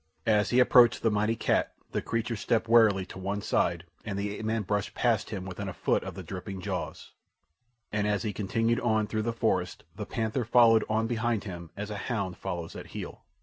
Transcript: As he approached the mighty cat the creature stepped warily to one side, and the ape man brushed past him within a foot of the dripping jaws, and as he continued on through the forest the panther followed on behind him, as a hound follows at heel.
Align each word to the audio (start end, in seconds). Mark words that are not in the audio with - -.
As 0.25 0.49
he 0.49 0.59
approached 0.59 1.03
the 1.03 1.11
mighty 1.11 1.35
cat 1.35 1.73
the 1.91 2.01
creature 2.01 2.35
stepped 2.35 2.67
warily 2.67 3.05
to 3.05 3.19
one 3.19 3.39
side, 3.39 3.83
and 4.03 4.17
the 4.17 4.35
ape 4.35 4.43
man 4.45 4.63
brushed 4.63 4.95
past 4.95 5.29
him 5.29 5.45
within 5.45 5.67
a 5.69 5.75
foot 5.75 6.03
of 6.03 6.15
the 6.15 6.23
dripping 6.23 6.59
jaws, 6.59 7.11
and 7.91 8.07
as 8.07 8.23
he 8.23 8.33
continued 8.33 8.79
on 8.79 9.05
through 9.05 9.21
the 9.21 9.31
forest 9.31 9.83
the 9.95 10.07
panther 10.07 10.43
followed 10.43 10.83
on 10.89 11.05
behind 11.05 11.43
him, 11.43 11.69
as 11.77 11.91
a 11.91 11.97
hound 12.09 12.35
follows 12.37 12.75
at 12.75 12.87
heel. 12.97 13.25